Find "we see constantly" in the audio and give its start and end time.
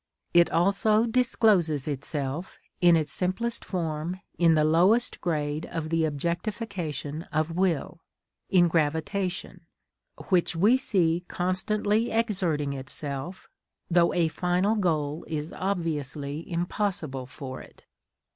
10.55-12.09